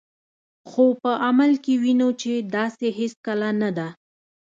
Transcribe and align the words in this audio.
خو 0.69 0.85
په 1.03 1.11
عمل 1.25 1.51
کې 1.63 1.73
وینو 1.83 2.09
چې 2.21 2.31
داسې 2.55 2.87
هیڅکله 2.99 3.49
نه 3.61 3.69
ده. 3.77 3.87